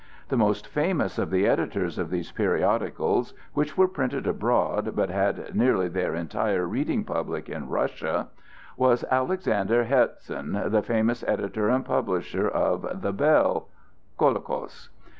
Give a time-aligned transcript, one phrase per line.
[0.29, 5.53] The most famous of the editors of these periodicals (which were printed abroad, but had
[5.55, 8.29] nearly their entire reading public in Russia)
[8.77, 13.67] was Alexander Herzen, the famous editor and publisher of "The Bell"
[14.17, 14.89] (Kolokos).